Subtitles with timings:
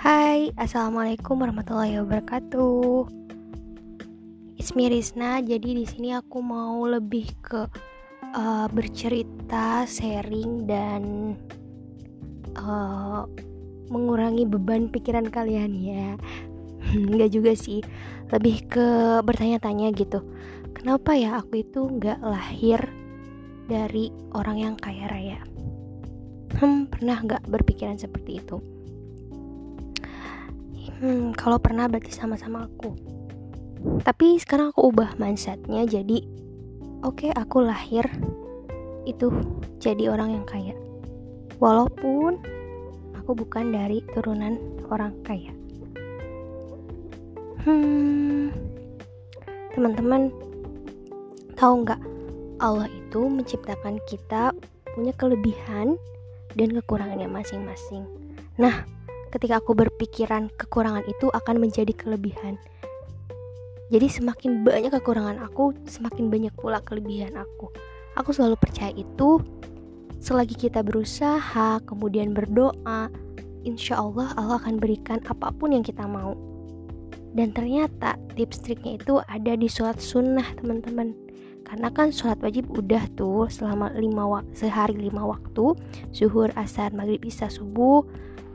[0.00, 3.04] Hai, assalamualaikum warahmatullahi wabarakatuh.
[4.56, 5.44] Ismi Rizna.
[5.44, 7.68] Jadi di sini aku mau lebih ke
[8.32, 11.36] uh, bercerita, sharing dan
[12.56, 13.28] uh,
[13.92, 16.16] mengurangi beban pikiran kalian ya.
[16.96, 17.84] Enggak juga sih,
[18.32, 20.24] lebih ke bertanya-tanya gitu.
[20.72, 22.88] Kenapa ya aku itu nggak lahir
[23.68, 25.44] dari orang yang kaya raya?
[26.56, 28.80] Hmm, pernah nggak berpikiran seperti itu?
[31.00, 32.92] Hmm, kalau pernah berarti sama-sama aku.
[34.04, 36.20] Tapi sekarang aku ubah mindsetnya jadi
[37.00, 38.04] oke okay, aku lahir
[39.08, 39.32] itu
[39.80, 40.76] jadi orang yang kaya.
[41.56, 42.36] Walaupun
[43.16, 44.60] aku bukan dari turunan
[44.92, 45.56] orang kaya.
[47.64, 48.52] Hmm,
[49.72, 50.28] teman-teman
[51.56, 52.00] tahu nggak
[52.60, 54.52] Allah itu menciptakan kita
[54.92, 55.96] punya kelebihan
[56.56, 58.04] dan kekurangannya masing-masing.
[58.60, 58.84] Nah,
[59.30, 62.58] ketika aku berpikiran kekurangan itu akan menjadi kelebihan.
[63.90, 67.70] Jadi semakin banyak kekurangan aku, semakin banyak pula kelebihan aku.
[68.18, 69.42] Aku selalu percaya itu.
[70.20, 73.08] Selagi kita berusaha, kemudian berdoa,
[73.64, 76.36] insya Allah Allah akan berikan apa pun yang kita mau.
[77.30, 81.14] Dan ternyata tips triknya itu ada di sholat sunnah teman-teman.
[81.62, 85.78] Karena kan sholat wajib udah tuh selama lima sehari lima waktu,
[86.10, 88.02] zuhur, asar, maghrib, isya, subuh,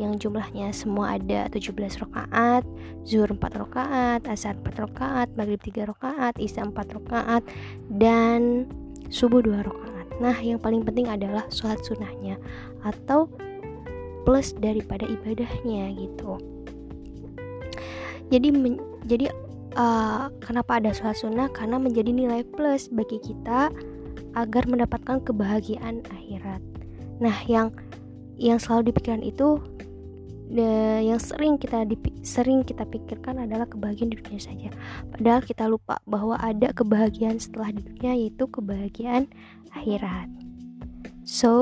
[0.00, 2.64] yang jumlahnya semua ada 17 rakaat,
[3.04, 7.42] zuhur 4 rakaat, asar 4 rakaat, maghrib 3 rakaat, isya 4 rakaat
[7.92, 8.64] dan
[9.12, 10.06] subuh 2 rakaat.
[10.20, 12.40] Nah, yang paling penting adalah sholat sunnahnya
[12.86, 13.28] atau
[14.22, 16.38] plus daripada ibadahnya gitu.
[18.32, 18.48] Jadi
[19.04, 19.26] jadi
[19.76, 21.48] uh, kenapa ada sholat sunnah?
[21.52, 23.68] Karena menjadi nilai plus bagi kita
[24.32, 26.62] agar mendapatkan kebahagiaan akhirat.
[27.20, 27.74] Nah, yang
[28.40, 29.60] yang selalu dipikirkan itu
[30.52, 31.88] yang sering kita
[32.20, 34.68] sering kita pikirkan adalah kebahagiaan di dunia saja.
[35.08, 39.32] Padahal kita lupa bahwa ada kebahagiaan setelah di dunia yaitu kebahagiaan
[39.72, 40.28] akhirat.
[41.24, 41.52] So,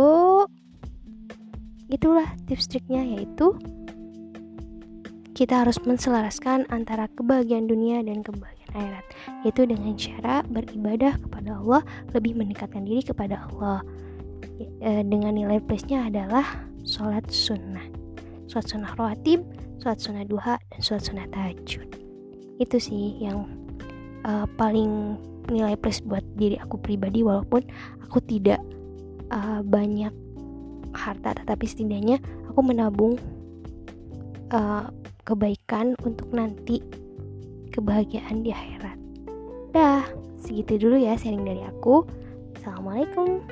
[1.87, 3.55] itulah tips triknya yaitu
[5.39, 9.07] kita harus menselaraskan antara kebahagiaan dunia dan kebahagiaan akhirat
[9.47, 13.87] yaitu dengan cara beribadah kepada Allah lebih mendekatkan diri kepada Allah
[14.83, 16.45] e, dengan nilai plusnya adalah
[16.85, 18.00] sholat sunnah
[18.51, 19.47] sholat sunnah rawatib,
[19.79, 21.87] sholat sunnah duha, dan sholat sunnah tahajud.
[22.59, 23.47] Itu sih yang
[24.27, 25.15] uh, paling
[25.47, 27.63] nilai plus buat diri aku pribadi walaupun
[28.03, 28.59] aku tidak
[29.31, 30.13] uh, banyak
[30.91, 32.19] harta tetapi setidaknya
[32.51, 33.15] aku menabung
[34.51, 34.91] uh,
[35.23, 36.83] kebaikan untuk nanti
[37.71, 38.99] kebahagiaan di akhirat.
[39.71, 40.03] Dah,
[40.43, 42.03] segitu dulu ya sharing dari aku.
[42.59, 43.47] Assalamualaikum.